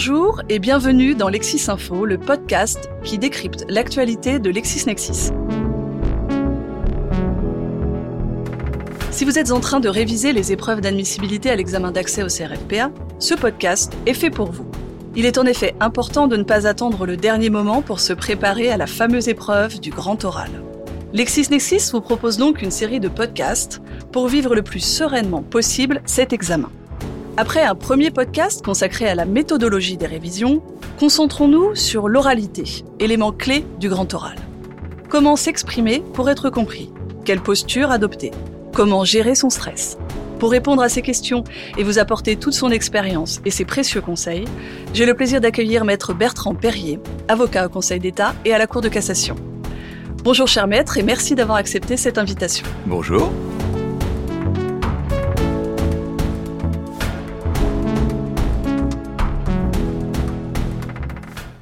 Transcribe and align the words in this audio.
Bonjour 0.00 0.42
et 0.48 0.60
bienvenue 0.60 1.16
dans 1.16 1.28
Lexis 1.28 1.64
Info, 1.66 2.06
le 2.06 2.18
podcast 2.18 2.88
qui 3.02 3.18
décrypte 3.18 3.64
l'actualité 3.68 4.38
de 4.38 4.48
LexisNexis. 4.48 5.32
Si 9.10 9.24
vous 9.24 9.40
êtes 9.40 9.50
en 9.50 9.58
train 9.58 9.80
de 9.80 9.88
réviser 9.88 10.32
les 10.32 10.52
épreuves 10.52 10.82
d'admissibilité 10.82 11.50
à 11.50 11.56
l'examen 11.56 11.90
d'accès 11.90 12.22
au 12.22 12.28
CRFPA, 12.28 12.92
ce 13.18 13.34
podcast 13.34 13.92
est 14.06 14.14
fait 14.14 14.30
pour 14.30 14.52
vous. 14.52 14.70
Il 15.16 15.26
est 15.26 15.36
en 15.36 15.46
effet 15.46 15.74
important 15.80 16.28
de 16.28 16.36
ne 16.36 16.44
pas 16.44 16.68
attendre 16.68 17.04
le 17.04 17.16
dernier 17.16 17.50
moment 17.50 17.82
pour 17.82 17.98
se 17.98 18.12
préparer 18.12 18.70
à 18.70 18.76
la 18.76 18.86
fameuse 18.86 19.26
épreuve 19.26 19.80
du 19.80 19.90
grand 19.90 20.24
oral. 20.24 20.62
LexisNexis 21.12 21.90
vous 21.90 22.02
propose 22.02 22.36
donc 22.36 22.62
une 22.62 22.70
série 22.70 23.00
de 23.00 23.08
podcasts 23.08 23.82
pour 24.12 24.28
vivre 24.28 24.54
le 24.54 24.62
plus 24.62 24.78
sereinement 24.78 25.42
possible 25.42 26.02
cet 26.04 26.32
examen. 26.32 26.70
Après 27.40 27.62
un 27.62 27.76
premier 27.76 28.10
podcast 28.10 28.64
consacré 28.64 29.08
à 29.08 29.14
la 29.14 29.24
méthodologie 29.24 29.96
des 29.96 30.08
révisions, 30.08 30.60
concentrons-nous 30.98 31.76
sur 31.76 32.08
l'oralité, 32.08 32.64
élément 32.98 33.30
clé 33.30 33.64
du 33.78 33.88
grand 33.88 34.12
oral. 34.12 34.34
Comment 35.08 35.36
s'exprimer 35.36 36.02
pour 36.14 36.28
être 36.28 36.50
compris? 36.50 36.90
Quelle 37.24 37.40
posture 37.40 37.92
adopter? 37.92 38.32
Comment 38.74 39.04
gérer 39.04 39.36
son 39.36 39.50
stress? 39.50 39.98
Pour 40.40 40.50
répondre 40.50 40.82
à 40.82 40.88
ces 40.88 41.00
questions 41.00 41.44
et 41.76 41.84
vous 41.84 42.00
apporter 42.00 42.34
toute 42.34 42.54
son 42.54 42.72
expérience 42.72 43.40
et 43.44 43.52
ses 43.52 43.64
précieux 43.64 44.00
conseils, 44.00 44.46
j'ai 44.92 45.06
le 45.06 45.14
plaisir 45.14 45.40
d'accueillir 45.40 45.84
maître 45.84 46.14
Bertrand 46.14 46.56
Perrier, 46.56 46.98
avocat 47.28 47.66
au 47.66 47.68
Conseil 47.68 48.00
d'État 48.00 48.34
et 48.44 48.52
à 48.52 48.58
la 48.58 48.66
Cour 48.66 48.80
de 48.80 48.88
cassation. 48.88 49.36
Bonjour 50.24 50.48
cher 50.48 50.66
maître 50.66 50.98
et 50.98 51.04
merci 51.04 51.36
d'avoir 51.36 51.58
accepté 51.58 51.96
cette 51.96 52.18
invitation. 52.18 52.66
Bonjour. 52.84 53.30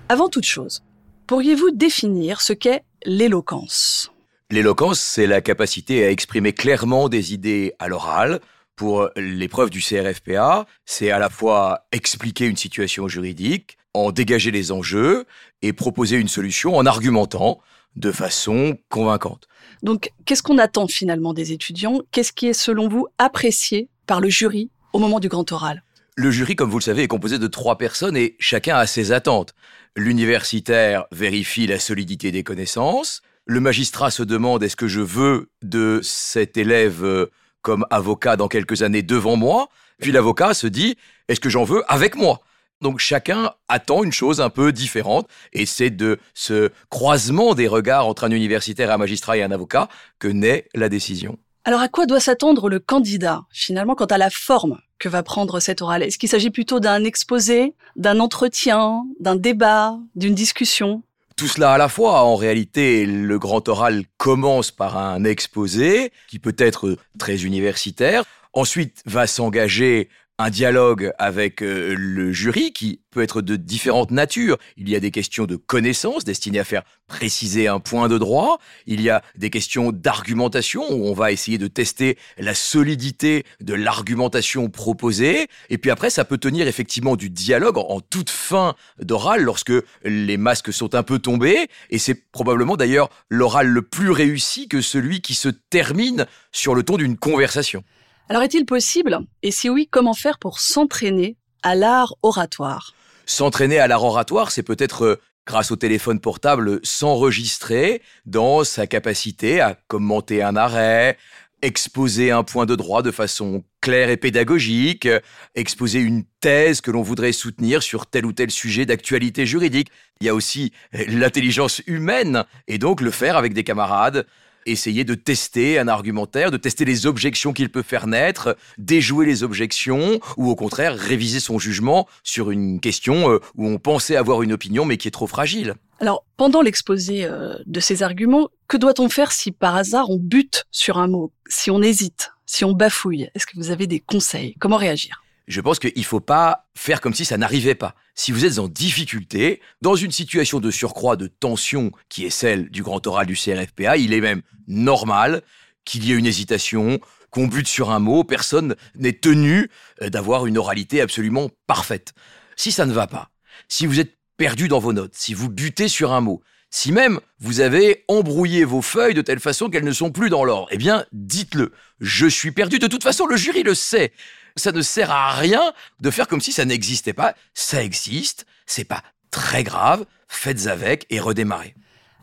Avant 0.08 0.28
toute 0.28 0.44
chose, 0.44 0.84
pourriez-vous 1.26 1.72
définir 1.72 2.40
ce 2.40 2.52
qu'est 2.52 2.84
l'éloquence? 3.04 4.12
L'éloquence, 4.52 5.00
c'est 5.00 5.26
la 5.26 5.40
capacité 5.40 6.04
à 6.04 6.12
exprimer 6.12 6.52
clairement 6.52 7.08
des 7.08 7.34
idées 7.34 7.72
à 7.80 7.88
l'oral. 7.88 8.40
Pour 8.76 9.08
l'épreuve 9.16 9.68
du 9.68 9.80
CRFPA, 9.80 10.66
c'est 10.84 11.10
à 11.10 11.18
la 11.18 11.28
fois 11.28 11.86
expliquer 11.90 12.46
une 12.46 12.56
situation 12.56 13.08
juridique, 13.08 13.78
en 13.94 14.12
dégager 14.12 14.52
les 14.52 14.70
enjeux 14.70 15.24
et 15.62 15.72
proposer 15.72 16.18
une 16.18 16.28
solution 16.28 16.76
en 16.76 16.86
argumentant 16.86 17.58
de 17.96 18.12
façon 18.12 18.78
convaincante. 18.88 19.48
Donc, 19.82 20.12
qu'est-ce 20.24 20.42
qu'on 20.44 20.58
attend 20.58 20.86
finalement 20.86 21.34
des 21.34 21.50
étudiants? 21.50 22.00
Qu'est-ce 22.12 22.32
qui 22.32 22.46
est 22.46 22.52
selon 22.52 22.86
vous 22.86 23.08
apprécié 23.18 23.88
par 24.06 24.20
le 24.20 24.28
jury 24.28 24.70
au 24.92 25.00
moment 25.00 25.18
du 25.18 25.28
grand 25.28 25.50
oral? 25.50 25.82
Le 26.18 26.30
jury, 26.30 26.56
comme 26.56 26.70
vous 26.70 26.78
le 26.78 26.82
savez, 26.82 27.02
est 27.02 27.08
composé 27.08 27.38
de 27.38 27.46
trois 27.46 27.76
personnes 27.76 28.16
et 28.16 28.36
chacun 28.38 28.76
a 28.76 28.86
ses 28.86 29.12
attentes. 29.12 29.54
L'universitaire 29.96 31.04
vérifie 31.12 31.66
la 31.66 31.78
solidité 31.78 32.32
des 32.32 32.42
connaissances. 32.42 33.20
Le 33.44 33.60
magistrat 33.60 34.10
se 34.10 34.22
demande 34.22 34.62
est-ce 34.62 34.76
que 34.76 34.88
je 34.88 35.02
veux 35.02 35.50
de 35.60 36.00
cet 36.02 36.56
élève 36.56 37.04
euh, 37.04 37.26
comme 37.60 37.84
avocat 37.90 38.36
dans 38.36 38.48
quelques 38.48 38.80
années 38.80 39.02
devant 39.02 39.36
moi? 39.36 39.68
Puis 40.00 40.10
l'avocat 40.10 40.54
se 40.54 40.66
dit 40.66 40.96
est-ce 41.28 41.38
que 41.38 41.50
j'en 41.50 41.64
veux 41.64 41.84
avec 41.86 42.16
moi? 42.16 42.40
Donc 42.80 42.98
chacun 42.98 43.52
attend 43.68 44.02
une 44.02 44.12
chose 44.12 44.40
un 44.40 44.48
peu 44.50 44.72
différente 44.72 45.28
et 45.52 45.66
c'est 45.66 45.90
de 45.90 46.18
ce 46.32 46.70
croisement 46.88 47.54
des 47.54 47.68
regards 47.68 48.06
entre 48.06 48.24
un 48.24 48.30
universitaire, 48.30 48.90
un 48.90 48.96
magistrat 48.96 49.36
et 49.36 49.42
un 49.42 49.50
avocat 49.50 49.88
que 50.18 50.28
naît 50.28 50.66
la 50.74 50.88
décision. 50.88 51.38
Alors 51.68 51.80
à 51.80 51.88
quoi 51.88 52.06
doit 52.06 52.20
s'attendre 52.20 52.68
le 52.68 52.78
candidat 52.78 53.42
finalement 53.50 53.96
quant 53.96 54.04
à 54.04 54.18
la 54.18 54.30
forme 54.30 54.78
que 55.00 55.08
va 55.08 55.24
prendre 55.24 55.58
cet 55.58 55.82
oral? 55.82 56.04
Est-ce 56.04 56.16
qu'il 56.16 56.28
s'agit 56.28 56.50
plutôt 56.50 56.78
d'un 56.78 57.02
exposé, 57.02 57.74
d'un 57.96 58.20
entretien, 58.20 59.02
d'un 59.18 59.34
débat, 59.34 59.98
d'une 60.14 60.36
discussion? 60.36 61.02
Tout 61.36 61.48
cela 61.48 61.72
à 61.72 61.78
la 61.78 61.88
fois. 61.88 62.22
En 62.22 62.36
réalité, 62.36 63.04
le 63.04 63.38
grand 63.40 63.68
oral 63.68 64.04
commence 64.16 64.70
par 64.70 64.96
un 64.96 65.24
exposé 65.24 66.12
qui 66.28 66.38
peut 66.38 66.54
être 66.56 66.96
très 67.18 67.42
universitaire. 67.42 68.22
Ensuite 68.52 69.02
va 69.04 69.26
s'engager 69.26 70.08
un 70.38 70.50
dialogue 70.50 71.12
avec 71.18 71.62
euh, 71.62 71.94
le 71.96 72.30
jury 72.30 72.72
qui 72.72 73.00
peut 73.10 73.22
être 73.22 73.40
de 73.40 73.56
différentes 73.56 74.10
natures. 74.10 74.58
Il 74.76 74.88
y 74.88 74.94
a 74.94 75.00
des 75.00 75.10
questions 75.10 75.46
de 75.46 75.56
connaissances 75.56 76.24
destinées 76.24 76.58
à 76.58 76.64
faire 76.64 76.82
préciser 77.06 77.68
un 77.68 77.80
point 77.80 78.08
de 78.08 78.18
droit. 78.18 78.58
Il 78.86 79.00
y 79.00 79.08
a 79.08 79.22
des 79.36 79.48
questions 79.48 79.92
d'argumentation 79.92 80.84
où 80.90 81.06
on 81.06 81.14
va 81.14 81.32
essayer 81.32 81.56
de 81.56 81.68
tester 81.68 82.18
la 82.36 82.54
solidité 82.54 83.44
de 83.60 83.72
l'argumentation 83.72 84.68
proposée. 84.68 85.46
Et 85.70 85.78
puis 85.78 85.90
après, 85.90 86.10
ça 86.10 86.26
peut 86.26 86.38
tenir 86.38 86.68
effectivement 86.68 87.16
du 87.16 87.30
dialogue 87.30 87.78
en 87.78 88.00
toute 88.00 88.28
fin 88.28 88.74
d'oral 89.00 89.42
lorsque 89.42 89.72
les 90.04 90.36
masques 90.36 90.72
sont 90.72 90.94
un 90.94 91.02
peu 91.02 91.18
tombés. 91.18 91.68
Et 91.88 91.98
c'est 91.98 92.30
probablement 92.30 92.76
d'ailleurs 92.76 93.08
l'oral 93.30 93.68
le 93.68 93.80
plus 93.80 94.10
réussi 94.10 94.68
que 94.68 94.82
celui 94.82 95.22
qui 95.22 95.34
se 95.34 95.48
termine 95.48 96.26
sur 96.52 96.74
le 96.74 96.82
ton 96.82 96.98
d'une 96.98 97.16
conversation. 97.16 97.82
Alors 98.28 98.42
est-il 98.42 98.66
possible, 98.66 99.20
et 99.44 99.52
si 99.52 99.70
oui, 99.70 99.86
comment 99.88 100.12
faire 100.12 100.40
pour 100.40 100.58
s'entraîner 100.58 101.36
à 101.62 101.76
l'art 101.76 102.16
oratoire? 102.24 102.92
S'entraîner 103.24 103.78
à 103.78 103.86
l'art 103.86 104.02
oratoire, 104.02 104.50
c'est 104.50 104.64
peut-être 104.64 105.04
euh, 105.04 105.20
grâce 105.46 105.70
au 105.70 105.76
téléphone 105.76 106.18
portable, 106.18 106.80
s'enregistrer 106.82 108.02
dans 108.24 108.64
sa 108.64 108.88
capacité 108.88 109.60
à 109.60 109.78
commenter 109.86 110.42
un 110.42 110.56
arrêt, 110.56 111.18
exposer 111.62 112.32
un 112.32 112.42
point 112.42 112.66
de 112.66 112.74
droit 112.74 113.02
de 113.02 113.12
façon 113.12 113.62
claire 113.80 114.10
et 114.10 114.16
pédagogique, 114.16 115.08
exposer 115.54 116.00
une 116.00 116.24
thèse 116.40 116.80
que 116.80 116.90
l'on 116.90 117.02
voudrait 117.02 117.32
soutenir 117.32 117.80
sur 117.82 118.06
tel 118.06 118.26
ou 118.26 118.32
tel 118.32 118.50
sujet 118.50 118.86
d'actualité 118.86 119.46
juridique. 119.46 119.90
Il 120.20 120.26
y 120.26 120.28
a 120.28 120.34
aussi 120.34 120.72
l'intelligence 120.92 121.80
humaine 121.86 122.44
et 122.66 122.78
donc 122.78 123.00
le 123.00 123.12
faire 123.12 123.36
avec 123.36 123.54
des 123.54 123.62
camarades, 123.62 124.26
essayer 124.66 125.04
de 125.04 125.14
tester 125.14 125.78
un 125.78 125.88
argumentaire, 125.88 126.50
de 126.50 126.56
tester 126.56 126.84
les 126.84 127.06
objections 127.06 127.52
qu'il 127.52 127.70
peut 127.70 127.82
faire 127.82 128.06
naître, 128.06 128.56
déjouer 128.78 129.26
les 129.26 129.42
objections, 129.42 130.20
ou 130.36 130.50
au 130.50 130.56
contraire 130.56 130.94
réviser 130.96 131.40
son 131.40 131.58
jugement 131.58 132.06
sur 132.22 132.50
une 132.50 132.80
question 132.80 133.30
euh, 133.30 133.40
où 133.56 133.66
on 133.66 133.78
pensait 133.78 134.16
avoir 134.16 134.42
une 134.42 134.52
opinion 134.52 134.84
mais 134.84 134.96
qui 134.96 135.08
est 135.08 135.12
trop 135.12 135.26
fragile. 135.26 135.74
Alors, 136.00 136.24
pendant 136.36 136.60
l'exposé 136.60 137.24
euh, 137.24 137.54
de 137.64 137.80
ces 137.80 138.02
arguments, 138.02 138.48
que 138.68 138.76
doit-on 138.76 139.08
faire 139.08 139.32
si 139.32 139.52
par 139.52 139.76
hasard 139.76 140.10
on 140.10 140.18
bute 140.18 140.64
sur 140.70 140.98
un 140.98 141.06
mot, 141.06 141.32
si 141.48 141.70
on 141.70 141.80
hésite, 141.80 142.32
si 142.44 142.64
on 142.64 142.72
bafouille? 142.72 143.30
Est-ce 143.34 143.46
que 143.46 143.56
vous 143.56 143.70
avez 143.70 143.86
des 143.86 144.00
conseils? 144.00 144.54
Comment 144.58 144.76
réagir? 144.76 145.22
Je 145.46 145.60
pense 145.60 145.78
qu'il 145.78 145.92
ne 145.96 146.02
faut 146.02 146.20
pas 146.20 146.66
faire 146.74 147.00
comme 147.00 147.14
si 147.14 147.24
ça 147.24 147.38
n'arrivait 147.38 147.74
pas. 147.76 147.94
Si 148.18 148.32
vous 148.32 148.46
êtes 148.46 148.58
en 148.58 148.66
difficulté, 148.66 149.60
dans 149.82 149.94
une 149.94 150.10
situation 150.10 150.58
de 150.58 150.70
surcroît 150.70 151.16
de 151.16 151.26
tension 151.26 151.92
qui 152.08 152.24
est 152.24 152.30
celle 152.30 152.70
du 152.70 152.82
grand 152.82 153.06
oral 153.06 153.26
du 153.26 153.34
CRFPA, 153.34 153.98
il 153.98 154.14
est 154.14 154.22
même 154.22 154.40
normal 154.66 155.42
qu'il 155.84 156.02
y 156.02 156.12
ait 156.12 156.16
une 156.16 156.24
hésitation, 156.24 156.98
qu'on 157.30 157.46
bute 157.46 157.68
sur 157.68 157.90
un 157.90 157.98
mot, 157.98 158.24
personne 158.24 158.74
n'est 158.94 159.12
tenu 159.12 159.70
euh, 160.00 160.08
d'avoir 160.08 160.46
une 160.46 160.56
oralité 160.56 161.02
absolument 161.02 161.50
parfaite. 161.66 162.14
Si 162.56 162.72
ça 162.72 162.86
ne 162.86 162.94
va 162.94 163.06
pas, 163.06 163.28
si 163.68 163.86
vous 163.86 164.00
êtes 164.00 164.16
perdu 164.38 164.66
dans 164.68 164.78
vos 164.78 164.94
notes, 164.94 165.14
si 165.14 165.34
vous 165.34 165.50
butez 165.50 165.88
sur 165.88 166.12
un 166.12 166.22
mot, 166.22 166.42
si 166.76 166.92
même 166.92 167.20
vous 167.38 167.60
avez 167.60 168.04
embrouillé 168.06 168.64
vos 168.64 168.82
feuilles 168.82 169.14
de 169.14 169.22
telle 169.22 169.40
façon 169.40 169.70
qu'elles 169.70 169.82
ne 169.82 169.92
sont 169.92 170.10
plus 170.10 170.28
dans 170.28 170.44
l'ordre, 170.44 170.68
eh 170.70 170.76
bien, 170.76 171.06
dites-le. 171.10 171.72
Je 172.00 172.26
suis 172.26 172.52
perdu. 172.52 172.78
De 172.78 172.86
toute 172.86 173.02
façon, 173.02 173.26
le 173.26 173.34
jury 173.34 173.62
le 173.62 173.74
sait. 173.74 174.12
Ça 174.56 174.72
ne 174.72 174.82
sert 174.82 175.10
à 175.10 175.32
rien 175.32 175.72
de 176.00 176.10
faire 176.10 176.28
comme 176.28 176.42
si 176.42 176.52
ça 176.52 176.66
n'existait 176.66 177.14
pas. 177.14 177.34
Ça 177.54 177.82
existe. 177.82 178.44
C'est 178.66 178.84
pas 178.84 179.02
très 179.30 179.64
grave. 179.64 180.04
Faites 180.28 180.66
avec 180.66 181.06
et 181.08 181.18
redémarrez. 181.18 181.74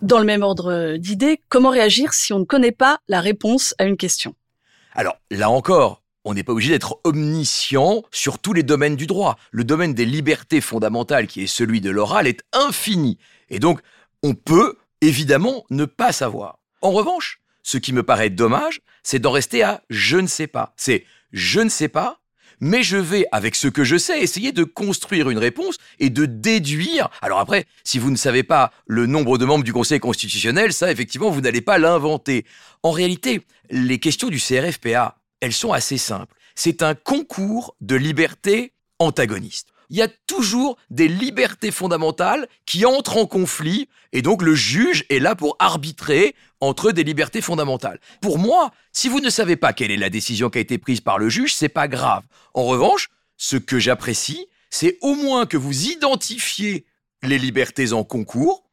Dans 0.03 0.19
le 0.19 0.25
même 0.25 0.43
ordre 0.43 0.97
d'idées, 0.97 1.41
comment 1.49 1.71
réagir 1.71 2.13
si 2.13 2.31
on 2.31 2.37
ne 2.37 2.45
connaît 2.45 2.71
pas 2.71 2.99
la 3.07 3.21
réponse 3.21 3.73
à 3.79 3.85
une 3.85 3.97
question? 3.97 4.35
Alors, 4.93 5.17
là 5.31 5.49
encore, 5.49 6.03
on 6.25 6.35
n'est 6.35 6.43
pas 6.43 6.53
obligé 6.53 6.73
d'être 6.73 6.99
omniscient 7.05 8.03
sur 8.11 8.37
tous 8.37 8.53
les 8.53 8.61
domaines 8.61 8.97
du 8.97 9.07
droit. 9.07 9.39
Le 9.49 9.63
domaine 9.63 9.95
des 9.95 10.05
libertés 10.05 10.61
fondamentales, 10.61 11.25
qui 11.25 11.41
est 11.41 11.47
celui 11.47 11.81
de 11.81 11.89
l'oral, 11.89 12.27
est 12.27 12.43
infini. 12.53 13.17
Et 13.49 13.57
donc, 13.57 13.81
on 14.23 14.33
peut 14.33 14.77
évidemment 15.01 15.65
ne 15.69 15.85
pas 15.85 16.11
savoir. 16.11 16.59
En 16.81 16.91
revanche, 16.91 17.39
ce 17.61 17.77
qui 17.77 17.93
me 17.93 18.03
paraît 18.03 18.29
dommage, 18.29 18.81
c'est 19.03 19.19
d'en 19.19 19.31
rester 19.31 19.63
à 19.63 19.83
je 19.89 20.17
ne 20.17 20.27
sais 20.27 20.47
pas. 20.47 20.73
C'est 20.77 21.05
je 21.31 21.59
ne 21.59 21.69
sais 21.69 21.89
pas, 21.89 22.19
mais 22.59 22.83
je 22.83 22.97
vais, 22.97 23.25
avec 23.31 23.55
ce 23.55 23.67
que 23.67 23.83
je 23.83 23.97
sais, 23.97 24.21
essayer 24.21 24.51
de 24.51 24.63
construire 24.63 25.29
une 25.29 25.37
réponse 25.37 25.77
et 25.99 26.09
de 26.09 26.25
déduire. 26.25 27.09
Alors 27.21 27.39
après, 27.39 27.65
si 27.83 27.99
vous 27.99 28.11
ne 28.11 28.15
savez 28.15 28.43
pas 28.43 28.71
le 28.85 29.05
nombre 29.05 29.37
de 29.37 29.45
membres 29.45 29.63
du 29.63 29.73
Conseil 29.73 29.99
constitutionnel, 29.99 30.71
ça, 30.71 30.91
effectivement, 30.91 31.29
vous 31.29 31.41
n'allez 31.41 31.61
pas 31.61 31.77
l'inventer. 31.77 32.45
En 32.81 32.91
réalité, 32.91 33.41
les 33.69 33.99
questions 33.99 34.29
du 34.29 34.39
CRFPA, 34.39 35.17
elles 35.41 35.53
sont 35.53 35.73
assez 35.73 35.97
simples. 35.97 36.35
C'est 36.55 36.83
un 36.83 36.95
concours 36.95 37.75
de 37.81 37.95
liberté 37.95 38.71
antagoniste 38.99 39.72
il 39.89 39.97
y 39.97 40.01
a 40.01 40.07
toujours 40.27 40.77
des 40.89 41.07
libertés 41.07 41.71
fondamentales 41.71 42.47
qui 42.65 42.85
entrent 42.85 43.17
en 43.17 43.25
conflit 43.25 43.89
et 44.11 44.21
donc 44.21 44.41
le 44.41 44.55
juge 44.55 45.05
est 45.09 45.19
là 45.19 45.35
pour 45.35 45.55
arbitrer 45.59 46.35
entre 46.61 46.91
des 46.91 47.03
libertés 47.03 47.41
fondamentales. 47.41 47.99
Pour 48.21 48.39
moi, 48.39 48.71
si 48.91 49.09
vous 49.09 49.19
ne 49.19 49.29
savez 49.29 49.55
pas 49.55 49.73
quelle 49.73 49.91
est 49.91 49.97
la 49.97 50.09
décision 50.09 50.49
qui 50.49 50.59
a 50.59 50.61
été 50.61 50.77
prise 50.77 51.01
par 51.01 51.17
le 51.17 51.29
juge, 51.29 51.53
c'est 51.53 51.69
pas 51.69 51.87
grave. 51.87 52.23
En 52.53 52.63
revanche, 52.63 53.09
ce 53.37 53.57
que 53.57 53.79
j'apprécie, 53.79 54.47
c'est 54.69 54.97
au 55.01 55.15
moins 55.15 55.45
que 55.45 55.57
vous 55.57 55.87
identifiez 55.87 56.85
les 57.21 57.39
libertés 57.39 57.93
en 57.93 58.03
concours 58.03 58.63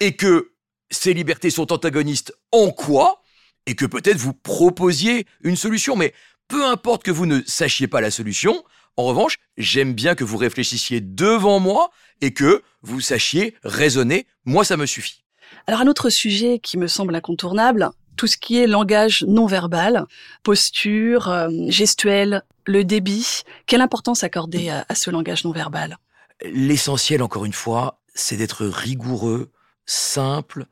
et 0.00 0.16
que 0.16 0.52
ces 0.90 1.14
libertés 1.14 1.50
sont 1.50 1.72
antagonistes 1.72 2.34
en 2.52 2.70
quoi 2.70 3.22
et 3.66 3.74
que 3.74 3.86
peut-être 3.86 4.16
vous 4.16 4.32
proposiez 4.32 5.26
une 5.42 5.56
solution. 5.56 5.96
Mais 5.96 6.14
peu 6.48 6.64
importe 6.66 7.02
que 7.02 7.10
vous 7.10 7.26
ne 7.26 7.40
sachiez 7.46 7.86
pas 7.86 8.00
la 8.00 8.10
solution, 8.10 8.64
en 8.96 9.04
revanche, 9.04 9.38
j'aime 9.56 9.94
bien 9.94 10.14
que 10.14 10.24
vous 10.24 10.36
réfléchissiez 10.36 11.00
devant 11.00 11.60
moi 11.60 11.90
et 12.20 12.32
que 12.32 12.62
vous 12.82 13.00
sachiez 13.00 13.54
raisonner. 13.62 14.26
Moi, 14.44 14.64
ça 14.64 14.76
me 14.76 14.86
suffit. 14.86 15.24
Alors 15.66 15.80
un 15.80 15.86
autre 15.86 16.10
sujet 16.10 16.58
qui 16.58 16.78
me 16.78 16.86
semble 16.86 17.14
incontournable, 17.14 17.90
tout 18.16 18.26
ce 18.26 18.36
qui 18.36 18.58
est 18.58 18.66
langage 18.66 19.24
non 19.26 19.46
verbal, 19.46 20.04
posture, 20.42 21.28
euh, 21.28 21.48
gestuelle, 21.68 22.42
le 22.66 22.84
débit. 22.84 23.42
Quelle 23.66 23.80
importance 23.80 24.24
accorder 24.24 24.68
à, 24.68 24.84
à 24.88 24.94
ce 24.94 25.10
langage 25.10 25.44
non 25.44 25.52
verbal? 25.52 25.96
L'essentiel, 26.42 27.22
encore 27.22 27.44
une 27.44 27.52
fois, 27.52 28.00
c'est 28.14 28.36
d'être 28.36 28.66
rigoureux, 28.66 29.50
simple 29.86 30.66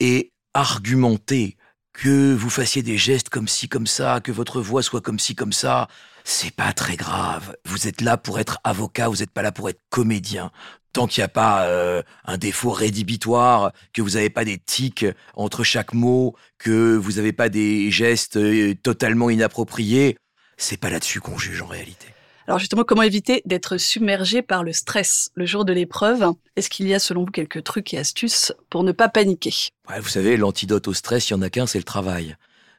et 0.00 0.32
argumenté. 0.54 1.56
Que 2.00 2.32
vous 2.32 2.48
fassiez 2.48 2.84
des 2.84 2.96
gestes 2.96 3.28
comme 3.28 3.48
ci, 3.48 3.68
comme 3.68 3.88
ça, 3.88 4.20
que 4.20 4.30
votre 4.30 4.60
voix 4.60 4.84
soit 4.84 5.00
comme 5.00 5.18
ci, 5.18 5.34
comme 5.34 5.52
ça, 5.52 5.88
c'est 6.22 6.54
pas 6.54 6.72
très 6.72 6.94
grave. 6.94 7.56
Vous 7.64 7.88
êtes 7.88 8.02
là 8.02 8.16
pour 8.16 8.38
être 8.38 8.60
avocat, 8.62 9.08
vous 9.08 9.16
n'êtes 9.16 9.32
pas 9.32 9.42
là 9.42 9.50
pour 9.50 9.68
être 9.68 9.80
comédien. 9.90 10.52
Tant 10.92 11.08
qu'il 11.08 11.22
n'y 11.22 11.24
a 11.24 11.28
pas 11.28 11.64
euh, 11.64 12.04
un 12.24 12.38
défaut 12.38 12.70
rédhibitoire, 12.70 13.72
que 13.92 14.00
vous 14.00 14.10
n'avez 14.10 14.30
pas 14.30 14.44
des 14.44 14.58
tics 14.58 15.06
entre 15.34 15.64
chaque 15.64 15.92
mot, 15.92 16.36
que 16.58 16.94
vous 16.96 17.14
n'avez 17.14 17.32
pas 17.32 17.48
des 17.48 17.90
gestes 17.90 18.36
euh, 18.36 18.76
totalement 18.80 19.28
inappropriés, 19.28 20.16
c'est 20.56 20.76
pas 20.76 20.90
là-dessus 20.90 21.20
qu'on 21.20 21.36
juge 21.36 21.62
en 21.62 21.66
réalité. 21.66 22.06
Alors 22.48 22.58
justement, 22.58 22.82
comment 22.82 23.02
éviter 23.02 23.42
d'être 23.44 23.76
submergé 23.76 24.40
par 24.40 24.64
le 24.64 24.72
stress 24.72 25.30
le 25.34 25.44
jour 25.44 25.66
de 25.66 25.74
l'épreuve? 25.74 26.32
Est-ce 26.56 26.70
qu'il 26.70 26.88
y 26.88 26.94
a 26.94 26.98
selon 26.98 27.26
vous 27.26 27.30
quelques 27.30 27.62
trucs 27.62 27.92
et 27.92 27.98
astuces 27.98 28.54
pour 28.70 28.84
ne 28.84 28.92
pas 28.92 29.10
paniquer? 29.10 29.52
Vous 30.00 30.08
savez, 30.08 30.38
l'antidote 30.38 30.88
au 30.88 30.94
stress, 30.94 31.28
il 31.28 31.34
y 31.34 31.36
en 31.36 31.42
a 31.42 31.50
qu'un, 31.50 31.66
c'est 31.66 31.76
le 31.76 31.84
travail. 31.84 32.36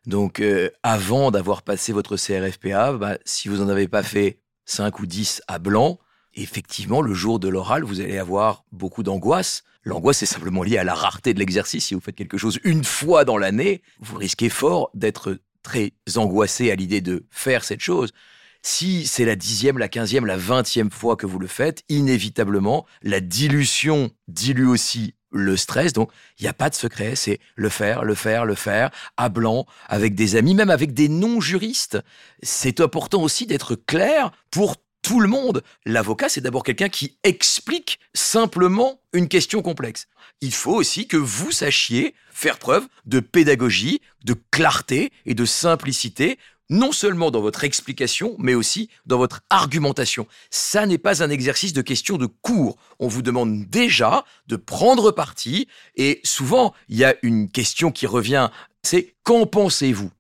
Donc 0.07 0.39
euh, 0.39 0.71
avant 0.81 1.29
d'avoir 1.29 1.61
passé 1.61 1.93
votre 1.93 2.17
CRFPA, 2.17 2.93
bah, 2.93 3.19
si 3.25 3.47
vous 3.47 3.57
n'en 3.57 3.69
avez 3.69 3.87
pas 3.87 4.01
fait 4.01 4.39
5 4.65 5.01
ou 5.01 5.05
10 5.05 5.43
à 5.47 5.59
blanc, 5.59 5.99
effectivement, 6.33 7.03
le 7.03 7.13
jour 7.13 7.39
de 7.39 7.47
l'oral, 7.47 7.83
vous 7.83 8.01
allez 8.01 8.17
avoir 8.17 8.63
beaucoup 8.71 9.03
d'angoisse. 9.03 9.63
L'angoisse 9.83 10.23
est 10.23 10.25
simplement 10.25 10.63
liée 10.63 10.79
à 10.79 10.83
la 10.83 10.95
rareté 10.95 11.35
de 11.35 11.39
l'exercice. 11.39 11.85
Si 11.85 11.93
vous 11.93 12.01
faites 12.01 12.15
quelque 12.15 12.39
chose 12.39 12.59
une 12.63 12.83
fois 12.83 13.23
dans 13.23 13.37
l'année, 13.37 13.83
vous 13.99 14.17
risquez 14.17 14.49
fort 14.49 14.89
d'être 14.95 15.37
très 15.61 15.93
angoissé 16.15 16.71
à 16.71 16.75
l'idée 16.75 17.01
de 17.01 17.27
faire 17.29 17.63
cette 17.63 17.81
chose. 17.81 18.13
Si 18.61 19.07
c'est 19.07 19.25
la 19.25 19.35
dixième, 19.35 19.77
la 19.77 19.87
quinzième, 19.87 20.25
la 20.25 20.37
vingtième 20.37 20.91
fois 20.91 21.15
que 21.15 21.25
vous 21.25 21.39
le 21.39 21.47
faites, 21.47 21.83
inévitablement, 21.89 22.85
la 23.01 23.21
dilution 23.21 24.11
dilue 24.27 24.67
aussi 24.67 25.13
le 25.31 25.55
stress. 25.57 25.93
Donc, 25.93 26.11
il 26.39 26.43
n'y 26.43 26.49
a 26.49 26.53
pas 26.53 26.69
de 26.69 26.75
secret, 26.75 27.15
c'est 27.15 27.39
le 27.55 27.69
faire, 27.69 28.03
le 28.03 28.15
faire, 28.15 28.45
le 28.45 28.55
faire, 28.55 28.89
à 29.17 29.29
blanc, 29.29 29.65
avec 29.87 30.15
des 30.15 30.35
amis, 30.35 30.55
même 30.55 30.69
avec 30.69 30.93
des 30.93 31.07
non-juristes. 31.07 31.99
C'est 32.41 32.81
important 32.81 33.21
aussi 33.21 33.45
d'être 33.45 33.75
clair 33.75 34.31
pour 34.51 34.75
tout 35.01 35.19
le 35.19 35.27
monde. 35.27 35.63
L'avocat, 35.85 36.29
c'est 36.29 36.41
d'abord 36.41 36.63
quelqu'un 36.63 36.89
qui 36.89 37.17
explique 37.23 37.99
simplement 38.13 38.99
une 39.13 39.27
question 39.27 39.61
complexe. 39.61 40.07
Il 40.41 40.53
faut 40.53 40.73
aussi 40.73 41.07
que 41.07 41.17
vous 41.17 41.51
sachiez 41.51 42.15
faire 42.31 42.59
preuve 42.59 42.87
de 43.05 43.19
pédagogie, 43.19 44.01
de 44.25 44.35
clarté 44.51 45.11
et 45.25 45.33
de 45.33 45.45
simplicité 45.45 46.37
non 46.69 46.91
seulement 46.91 47.31
dans 47.31 47.41
votre 47.41 47.63
explication, 47.63 48.35
mais 48.37 48.53
aussi 48.53 48.89
dans 49.05 49.17
votre 49.17 49.41
argumentation. 49.49 50.27
Ça 50.49 50.85
n'est 50.85 50.97
pas 50.97 51.23
un 51.23 51.29
exercice 51.29 51.73
de 51.73 51.81
question 51.81 52.17
de 52.17 52.27
cours. 52.27 52.77
On 52.99 53.07
vous 53.07 53.21
demande 53.21 53.65
déjà 53.65 54.25
de 54.47 54.55
prendre 54.55 55.11
parti, 55.11 55.67
et 55.95 56.21
souvent, 56.23 56.73
il 56.87 56.97
y 56.97 57.03
a 57.03 57.15
une 57.23 57.49
question 57.49 57.91
qui 57.91 58.05
revient, 58.05 58.49
c'est 58.83 59.15
qu'en 59.23 59.45
pensez-vous? 59.45 60.11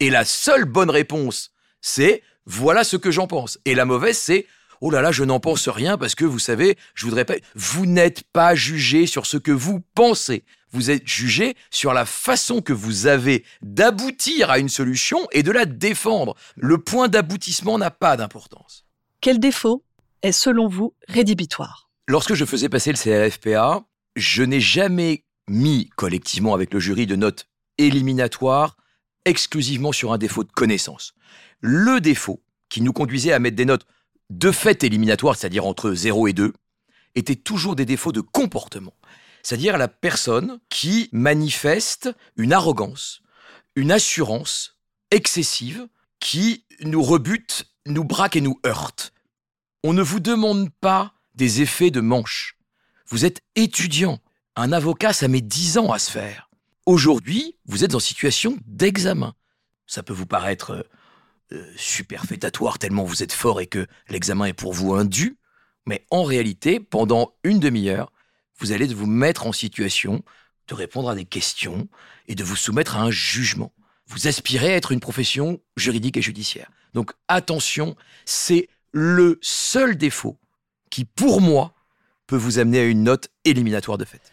Et 0.00 0.10
la 0.10 0.24
seule 0.24 0.64
bonne 0.64 0.90
réponse, 0.90 1.52
c'est 1.80 2.22
voilà 2.46 2.84
ce 2.84 2.96
que 2.96 3.10
j'en 3.10 3.26
pense. 3.26 3.58
Et 3.64 3.74
la 3.74 3.84
mauvaise, 3.84 4.18
c'est 4.18 4.46
oh 4.82 4.90
là 4.90 5.00
là, 5.00 5.12
je 5.12 5.24
n'en 5.24 5.40
pense 5.40 5.68
rien 5.68 5.96
parce 5.96 6.14
que 6.14 6.26
vous 6.26 6.40
savez, 6.40 6.76
je 6.94 7.06
voudrais 7.06 7.24
pas. 7.24 7.36
Vous 7.54 7.86
n'êtes 7.86 8.24
pas 8.24 8.54
jugé 8.54 9.06
sur 9.06 9.24
ce 9.24 9.38
que 9.38 9.52
vous 9.52 9.80
pensez. 9.94 10.44
Vous 10.72 10.90
êtes 10.90 11.06
jugé 11.06 11.54
sur 11.70 11.94
la 11.94 12.04
façon 12.04 12.60
que 12.60 12.72
vous 12.72 13.06
avez 13.06 13.44
d'aboutir 13.62 14.50
à 14.50 14.58
une 14.58 14.68
solution 14.68 15.26
et 15.30 15.42
de 15.42 15.52
la 15.52 15.66
défendre. 15.66 16.34
Le 16.56 16.78
point 16.78 17.08
d'aboutissement 17.08 17.78
n'a 17.78 17.90
pas 17.90 18.16
d'importance. 18.16 18.84
Quel 19.20 19.38
défaut 19.38 19.84
est 20.22 20.32
selon 20.32 20.68
vous 20.68 20.94
rédhibitoire? 21.08 21.88
Lorsque 22.08 22.34
je 22.34 22.44
faisais 22.44 22.68
passer 22.68 22.92
le 22.92 22.98
CRFPA, 22.98 23.84
je 24.16 24.42
n'ai 24.42 24.60
jamais 24.60 25.24
mis 25.48 25.90
collectivement 25.96 26.54
avec 26.54 26.74
le 26.74 26.80
jury 26.80 27.06
de 27.06 27.16
notes 27.16 27.46
éliminatoires 27.78 28.76
exclusivement 29.24 29.92
sur 29.92 30.12
un 30.12 30.18
défaut 30.18 30.42
de 30.42 30.50
connaissance. 30.50 31.14
Le 31.60 32.00
défaut 32.00 32.42
qui 32.68 32.80
nous 32.80 32.92
conduisait 32.92 33.32
à 33.32 33.38
mettre 33.38 33.56
des 33.56 33.64
notes 33.64 33.86
de 34.38 34.50
fait 34.50 34.84
éliminatoires, 34.84 35.36
c'est-à-dire 35.36 35.66
entre 35.66 35.92
0 35.92 36.28
et 36.28 36.32
2, 36.32 36.52
était 37.14 37.36
toujours 37.36 37.76
des 37.76 37.84
défauts 37.84 38.12
de 38.12 38.20
comportement 38.20 38.94
c'est-à-dire 39.42 39.76
la 39.76 39.88
personne 39.88 40.60
qui 40.68 41.08
manifeste 41.12 42.10
une 42.36 42.52
arrogance, 42.52 43.22
une 43.74 43.92
assurance 43.92 44.76
excessive 45.10 45.88
qui 46.20 46.64
nous 46.80 47.02
rebute, 47.02 47.66
nous 47.86 48.04
braque 48.04 48.36
et 48.36 48.40
nous 48.40 48.60
heurte. 48.64 49.12
On 49.82 49.92
ne 49.92 50.02
vous 50.02 50.20
demande 50.20 50.70
pas 50.70 51.12
des 51.34 51.60
effets 51.60 51.90
de 51.90 52.00
manche. 52.00 52.56
Vous 53.08 53.24
êtes 53.24 53.42
étudiant. 53.56 54.20
Un 54.54 54.72
avocat, 54.72 55.12
ça 55.12 55.28
met 55.28 55.40
dix 55.40 55.78
ans 55.78 55.90
à 55.92 55.98
se 55.98 56.10
faire. 56.10 56.48
Aujourd'hui, 56.86 57.56
vous 57.66 57.84
êtes 57.84 57.94
en 57.94 58.00
situation 58.00 58.56
d'examen. 58.66 59.34
Ça 59.86 60.02
peut 60.02 60.12
vous 60.12 60.26
paraître 60.26 60.86
euh, 61.52 61.72
superfétatoire 61.76 62.78
tellement 62.78 63.04
vous 63.04 63.22
êtes 63.22 63.32
fort 63.32 63.60
et 63.60 63.66
que 63.66 63.86
l'examen 64.08 64.46
est 64.46 64.52
pour 64.52 64.72
vous 64.72 64.94
un 64.94 65.04
dû, 65.04 65.38
mais 65.86 66.04
en 66.10 66.22
réalité, 66.22 66.80
pendant 66.80 67.34
une 67.44 67.60
demi-heure, 67.60 68.12
vous 68.58 68.72
allez 68.72 68.86
vous 68.86 69.06
mettre 69.06 69.46
en 69.46 69.52
situation 69.52 70.22
de 70.68 70.74
répondre 70.74 71.08
à 71.08 71.14
des 71.14 71.24
questions 71.24 71.88
et 72.28 72.34
de 72.34 72.44
vous 72.44 72.56
soumettre 72.56 72.96
à 72.96 73.02
un 73.02 73.10
jugement. 73.10 73.72
Vous 74.06 74.28
aspirez 74.28 74.72
à 74.72 74.76
être 74.76 74.92
une 74.92 75.00
profession 75.00 75.60
juridique 75.76 76.16
et 76.16 76.22
judiciaire. 76.22 76.70
Donc 76.94 77.12
attention, 77.28 77.96
c'est 78.24 78.68
le 78.92 79.38
seul 79.42 79.96
défaut 79.96 80.38
qui, 80.90 81.04
pour 81.04 81.40
moi, 81.40 81.74
peut 82.26 82.36
vous 82.36 82.58
amener 82.58 82.80
à 82.80 82.84
une 82.84 83.02
note 83.02 83.30
éliminatoire 83.44 83.98
de 83.98 84.04
fait. 84.04 84.31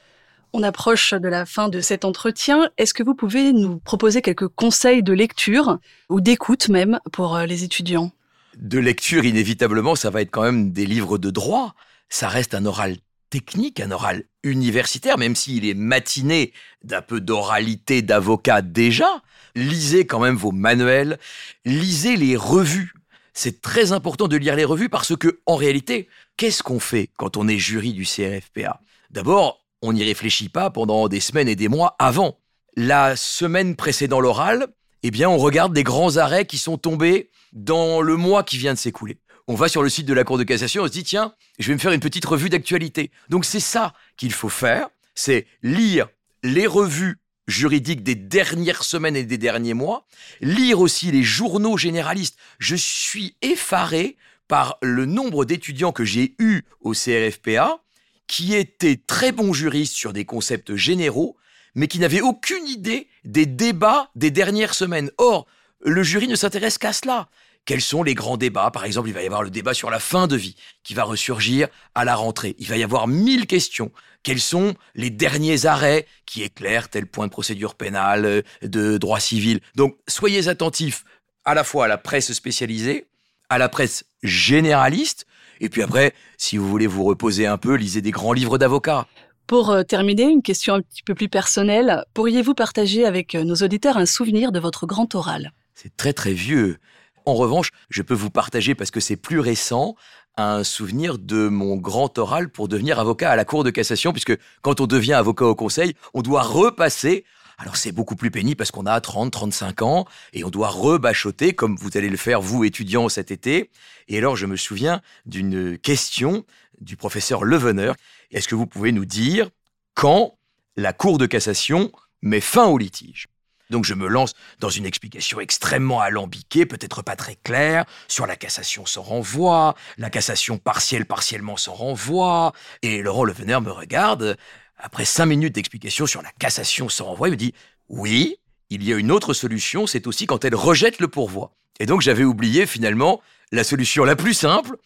On 0.52 0.64
approche 0.64 1.14
de 1.14 1.28
la 1.28 1.46
fin 1.46 1.70
de 1.70 1.80
cet 1.80 2.06
entretien. 2.06 2.70
Est-ce 2.78 2.96
que 2.96 3.04
vous 3.04 3.14
pouvez 3.14 3.54
nous 3.54 3.78
proposer 3.78 4.22
quelques 4.24 4.48
conseils 4.48 5.04
de 5.04 5.14
lecture 5.14 5.78
ou 6.10 6.22
d'écoute 6.22 6.70
même 6.70 7.00
pour 7.12 7.36
euh, 7.36 7.46
les 7.46 7.64
étudiants? 7.64 8.12
De 8.58 8.80
lecture, 8.80 9.26
inévitablement, 9.26 9.96
ça 9.96 10.10
va 10.10 10.22
être 10.22 10.32
quand 10.32 10.42
même 10.42 10.72
des 10.72 10.88
livres 10.88 11.20
de 11.20 11.30
droit. 11.30 11.76
Ça 12.10 12.28
reste 12.28 12.56
un 12.56 12.66
oral 12.66 12.98
technique, 13.30 13.80
un 13.80 13.92
oral 13.92 14.24
universitaire, 14.44 15.20
même 15.20 15.36
s'il 15.36 15.66
est 15.66 15.76
matiné 15.76 16.52
d'un 16.84 17.04
peu 17.04 17.22
d'oralité 17.22 18.02
d'avocat 18.02 18.64
déjà. 18.64 19.22
Lisez 19.56 20.08
quand 20.08 20.20
même 20.20 20.36
vos 20.36 20.52
manuels, 20.52 21.20
lisez 21.64 22.18
les 22.18 22.36
revues. 22.36 22.94
C'est 23.34 23.62
très 23.62 23.92
important 23.92 24.28
de 24.28 24.36
lire 24.36 24.56
les 24.56 24.66
revues 24.66 24.90
parce 24.90 25.16
que, 25.16 25.40
en 25.46 25.56
réalité, 25.56 26.10
qu'est-ce 26.38 26.64
qu'on 26.64 26.80
fait 26.80 27.12
quand 27.18 27.38
on 27.38 27.48
est 27.48 27.60
jury 27.60 27.94
du 27.94 28.04
CRFPA 28.04 28.82
D'abord, 29.12 29.64
on 29.82 29.94
n'y 29.94 30.04
réfléchit 30.04 30.50
pas 30.50 30.70
pendant 30.70 31.08
des 31.08 31.20
semaines 31.20 31.48
et 31.48 31.56
des 31.56 31.68
mois 31.68 31.96
avant. 32.00 32.38
La 32.76 33.16
semaine 33.16 33.76
précédant 33.76 34.20
l'oral, 34.20 34.68
eh 35.04 35.12
bien, 35.12 35.30
on 35.30 35.38
regarde 35.38 35.74
des 35.74 35.84
grands 35.84 36.18
arrêts 36.18 36.46
qui 36.46 36.58
sont 36.58 36.78
tombés 36.78 37.30
dans 37.54 38.02
le 38.02 38.16
mois 38.16 38.44
qui 38.44 38.58
vient 38.58 38.74
de 38.74 38.80
s'écouler 38.80 39.20
on 39.50 39.56
va 39.56 39.68
sur 39.68 39.82
le 39.82 39.90
site 39.90 40.06
de 40.06 40.14
la 40.14 40.24
Cour 40.24 40.38
de 40.38 40.44
cassation, 40.44 40.84
on 40.84 40.86
se 40.86 40.92
dit, 40.92 41.04
tiens, 41.04 41.34
je 41.58 41.70
vais 41.70 41.74
me 41.74 41.80
faire 41.80 41.92
une 41.92 42.00
petite 42.00 42.24
revue 42.24 42.50
d'actualité. 42.50 43.10
Donc 43.30 43.46
c'est 43.46 43.60
ça 43.60 43.94
qu'il 44.16 44.32
faut 44.32 44.48
faire, 44.48 44.90
c'est 45.16 45.48
lire 45.64 46.08
les 46.44 46.68
revues 46.68 47.18
juridiques 47.48 48.04
des 48.04 48.14
dernières 48.14 48.84
semaines 48.84 49.16
et 49.16 49.24
des 49.24 49.40
derniers 49.40 49.74
mois, 49.74 50.06
lire 50.40 50.80
aussi 50.80 51.12
les 51.12 51.24
journaux 51.24 51.78
généralistes. 51.78 52.38
Je 52.60 52.76
suis 52.76 53.38
effaré 53.42 54.18
par 54.48 54.78
le 54.84 55.08
nombre 55.08 55.46
d'étudiants 55.46 55.94
que 55.94 56.06
j'ai 56.06 56.36
eus 56.38 56.62
au 56.82 56.94
CRFPA 56.94 57.82
qui 58.30 58.56
étaient 58.56 58.96
très 58.96 59.34
bons 59.34 59.52
juristes 59.52 59.96
sur 59.96 60.14
des 60.14 60.24
concepts 60.24 60.76
généraux, 60.76 61.36
mais 61.76 61.88
qui 61.88 62.00
n'avaient 62.00 62.22
aucune 62.22 62.66
idée 62.68 63.08
des 63.26 63.48
débats 63.48 64.12
des 64.16 64.32
dernières 64.32 64.76
semaines. 64.76 65.12
Or, 65.18 65.48
le 65.82 66.04
jury 66.04 66.28
ne 66.28 66.36
s'intéresse 66.36 66.78
qu'à 66.78 66.94
cela. 66.94 67.28
Quels 67.66 67.82
sont 67.82 68.04
les 68.04 68.14
grands 68.14 68.38
débats? 68.38 68.72
Par 68.72 68.86
exemple, 68.86 69.10
il 69.10 69.14
va 69.14 69.24
y 69.24 69.26
avoir 69.26 69.44
le 69.44 69.50
débat 69.50 69.74
sur 69.74 69.90
la 69.90 70.00
fin 70.00 70.28
de 70.28 70.36
vie 70.36 70.56
qui 70.84 70.94
va 70.94 71.04
ressurgir 71.04 71.68
à 71.96 72.06
la 72.06 72.16
rentrée. 72.16 72.56
Il 72.60 72.68
va 72.68 72.78
y 72.78 72.84
avoir 72.84 73.08
mille 73.08 73.48
questions. 73.48 73.92
Quels 74.22 74.40
sont 74.40 74.76
les 74.94 75.10
derniers 75.10 75.66
arrêts 75.66 76.06
qui 76.26 76.44
éclairent 76.44 76.90
tel 76.90 77.08
point 77.08 77.26
de 77.26 77.32
procédure 77.32 77.76
pénale, 77.76 78.26
euh, 78.26 78.42
de 78.62 78.98
droit 78.98 79.20
civil? 79.20 79.60
Donc, 79.76 79.98
soyez 80.08 80.48
attentifs 80.48 81.04
à 81.46 81.56
la 81.56 81.64
fois 81.64 81.86
à 81.86 81.88
la 81.88 81.98
presse 81.98 82.32
spécialisée, 82.34 83.08
à 83.50 83.58
la 83.58 83.70
presse 83.70 84.06
généraliste. 84.24 85.26
Et 85.62 85.70
puis 85.70 85.82
après, 85.82 86.14
si 86.38 86.58
vous 86.58 86.68
voulez 86.68 86.88
vous 86.88 87.04
reposer 87.04 87.46
un 87.46 87.58
peu, 87.58 87.76
lisez 87.76 88.02
des 88.02 88.12
grands 88.12 88.34
livres 88.34 88.58
d'avocats. 88.58 89.08
Pour 89.48 89.72
euh, 89.72 89.84
terminer, 89.84 90.24
une 90.24 90.44
question 90.44 90.76
un 90.76 90.82
petit 90.82 91.04
peu 91.04 91.16
plus 91.16 91.28
personnelle. 91.28 92.06
Pourriez-vous 92.14 92.54
partager 92.54 93.06
avec 93.06 93.34
euh, 93.34 93.44
nos 93.44 93.56
auditeurs 93.56 93.98
un 93.98 94.06
souvenir 94.06 94.52
de 94.52 94.60
votre 94.60 94.86
grand 94.86 95.16
oral? 95.16 95.54
C'est 95.74 95.98
très 95.98 96.14
très 96.14 96.34
vieux. 96.34 96.78
En 97.26 97.34
revanche, 97.34 97.72
je 97.90 98.02
peux 98.02 98.14
vous 98.14 98.30
partager, 98.30 98.76
parce 98.76 98.92
que 98.92 99.00
c'est 99.00 99.16
plus 99.16 99.40
récent, 99.40 99.96
un 100.38 100.64
souvenir 100.64 101.18
de 101.18 101.48
mon 101.50 101.76
grand 101.76 102.18
oral 102.18 102.50
pour 102.50 102.68
devenir 102.68 103.00
avocat 103.00 103.32
à 103.32 103.36
la 103.36 103.44
Cour 103.44 103.64
de 103.64 103.72
cassation, 103.72 104.12
puisque 104.12 104.38
quand 104.62 104.82
on 104.82 104.88
devient 104.88 105.14
avocat 105.14 105.46
au 105.46 105.56
Conseil, 105.56 105.96
on 106.14 106.22
doit 106.22 106.44
repasser. 106.44 107.26
Alors 107.60 107.76
c'est 107.76 107.92
beaucoup 107.92 108.16
plus 108.16 108.32
pénible 108.32 108.56
parce 108.56 108.72
qu'on 108.72 108.86
a 108.86 109.00
30, 109.00 109.32
35 109.32 109.82
ans 109.82 110.06
et 110.32 110.46
on 110.46 110.50
doit 110.50 110.70
rebachoter 110.70 111.54
comme 111.54 111.76
vous 111.76 111.98
allez 111.98 112.10
le 112.10 112.18
faire 112.18 112.40
vous 112.40 112.64
étudiants 112.64 113.10
cet 113.10 113.32
été. 113.32 113.70
Et 114.08 114.18
alors 114.18 114.38
je 114.38 114.46
me 114.46 114.56
souviens 114.56 115.02
d'une 115.26 115.78
question 115.78 116.46
du 116.80 116.96
professeur 116.96 117.44
Leveneur. 117.44 117.96
Est-ce 118.32 118.48
que 118.48 118.56
vous 118.56 118.66
pouvez 118.66 118.94
nous 118.94 119.06
dire 119.06 119.50
quand 119.94 120.38
la 120.78 120.94
Cour 120.94 121.18
de 121.18 121.26
cassation 121.26 121.92
met 122.22 122.40
fin 122.40 122.68
au 122.68 122.78
litige? 122.78 123.28
Donc 123.70 123.84
je 123.84 123.94
me 123.94 124.08
lance 124.08 124.34
dans 124.60 124.70
une 124.70 124.86
explication 124.86 125.40
extrêmement 125.42 126.00
alambiquée, 126.00 126.66
peut-être 126.66 127.04
pas 127.04 127.16
très 127.16 127.36
claire, 127.36 127.86
sur 128.08 128.26
la 128.26 128.36
cassation 128.36 128.86
sans 128.86 129.04
renvoi, 129.04 129.76
la 129.98 130.10
cassation 130.10 130.58
partielle 130.58 131.06
partiellement 131.06 131.58
sans 131.58 131.74
renvoi. 131.74 132.54
Et 132.82 133.02
Laurent 133.02 133.26
Leveneur 133.26 133.62
me 133.62 133.70
regarde, 133.72 134.38
après 134.80 135.06
cinq 135.06 135.26
minutes 135.26 135.54
d'explication 135.54 136.06
sur 136.06 136.22
la 136.22 136.32
cassation 136.40 136.90
sans 136.90 137.06
renvoi, 137.06 137.28
il 137.28 137.32
me 137.32 137.38
dit 137.38 137.54
Oui, 137.90 138.38
il 138.70 138.84
y 138.84 138.94
a 138.94 138.98
une 138.98 139.12
autre 139.12 139.34
solution, 139.34 139.86
c'est 139.86 140.08
aussi 140.08 140.26
quand 140.26 140.46
elle 140.46 140.56
rejette 140.56 141.00
le 141.00 141.08
pourvoi. 141.08 141.52
Et 141.80 141.86
donc 141.86 142.02
j'avais 142.02 142.24
oublié 142.24 142.66
finalement 142.66 143.22
la 143.52 143.64
solution 143.64 144.06
la 144.06 144.16
plus 144.16 144.34
simple, 144.34 144.78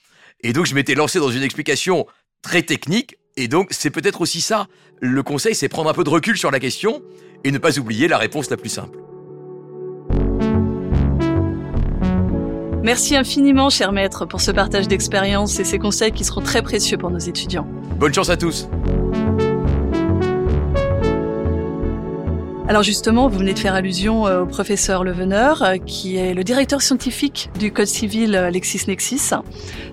et 0.42 0.54
donc 0.54 0.66
je 0.66 0.76
m'étais 0.76 0.96
lancé 0.96 1.20
dans 1.20 1.30
une 1.30 1.44
explication 1.44 2.06
très 2.42 2.64
technique, 2.64 3.18
et 3.38 3.48
donc 3.48 3.70
c'est 3.72 3.92
peut-être 3.92 4.22
aussi 4.22 4.42
ça. 4.42 4.68
Le 5.00 5.22
conseil, 5.24 5.56
c'est 5.56 5.70
prendre 5.70 5.90
un 5.90 5.94
peu 5.94 6.04
de 6.04 6.10
recul 6.10 6.38
sur 6.38 6.52
la 6.52 6.60
question 6.60 7.02
et 7.44 7.52
ne 7.52 7.58
pas 7.58 7.78
oublier 7.78 8.08
la 8.08 8.18
réponse 8.18 8.50
la 8.50 8.58
plus 8.58 8.70
simple. 8.70 9.00
Merci 12.84 13.16
infiniment, 13.16 13.70
cher 13.70 13.94
maître, 13.94 14.26
pour 14.26 14.42
ce 14.42 14.52
partage 14.52 14.90
d'expérience 14.90 15.58
et 15.60 15.64
ces 15.64 15.80
conseils 15.80 16.12
qui 16.12 16.26
seront 16.26 16.42
très 16.42 16.62
précieux 16.62 16.98
pour 16.98 17.12
nos 17.12 17.20
étudiants. 17.20 17.66
Bonne 17.98 18.14
chance 18.14 18.30
à 18.30 18.36
tous. 18.36 18.68
Alors 22.74 22.82
justement, 22.82 23.28
vous 23.28 23.38
venez 23.38 23.54
de 23.54 23.60
faire 23.60 23.76
allusion 23.76 24.26
euh, 24.26 24.42
au 24.42 24.46
professeur 24.48 25.04
Leveneur, 25.04 25.62
euh, 25.62 25.78
qui 25.78 26.18
est 26.18 26.34
le 26.34 26.44
directeur 26.44 26.82
scientifique 26.82 27.52
du 27.60 27.72
Code 27.72 27.86
civil 27.86 28.36
euh, 28.36 28.50
LexisNexis. 28.50 29.30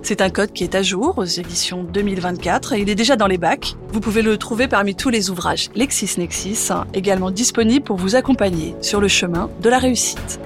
C'est 0.00 0.22
un 0.22 0.30
code 0.30 0.50
qui 0.54 0.64
est 0.64 0.74
à 0.74 0.80
jour 0.80 1.18
aux 1.18 1.26
éditions 1.26 1.84
2024 1.84 2.72
et 2.72 2.80
il 2.80 2.88
est 2.88 2.94
déjà 2.94 3.16
dans 3.16 3.26
les 3.26 3.36
bacs. 3.36 3.74
Vous 3.92 4.00
pouvez 4.00 4.22
le 4.22 4.38
trouver 4.38 4.66
parmi 4.66 4.94
tous 4.94 5.10
les 5.10 5.28
ouvrages 5.28 5.68
LexisNexis, 5.74 6.70
également 6.94 7.30
disponible 7.30 7.84
pour 7.84 7.98
vous 7.98 8.16
accompagner 8.16 8.74
sur 8.80 9.02
le 9.02 9.08
chemin 9.08 9.50
de 9.60 9.68
la 9.68 9.78
réussite. 9.78 10.40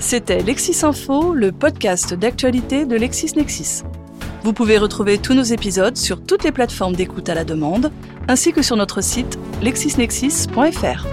C'était 0.00 0.42
LexisInfo, 0.42 1.32
le 1.32 1.50
podcast 1.50 2.12
d'actualité 2.12 2.84
de 2.84 2.94
LexisNexis. 2.94 3.84
Vous 4.44 4.52
pouvez 4.52 4.76
retrouver 4.76 5.18
tous 5.18 5.34
nos 5.34 5.42
épisodes 5.42 5.96
sur 5.96 6.20
toutes 6.20 6.42
les 6.42 6.50
plateformes 6.50 6.96
d'écoute 6.96 7.28
à 7.28 7.34
la 7.34 7.44
demande, 7.44 7.92
ainsi 8.26 8.52
que 8.52 8.62
sur 8.62 8.76
notre 8.76 9.00
site 9.00 9.38
lexisnexis.fr. 9.62 11.11